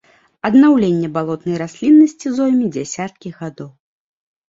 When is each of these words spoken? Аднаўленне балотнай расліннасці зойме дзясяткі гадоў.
Аднаўленне 0.47 1.09
балотнай 1.19 1.61
расліннасці 1.65 2.35
зойме 2.41 2.65
дзясяткі 2.75 3.37
гадоў. 3.39 3.73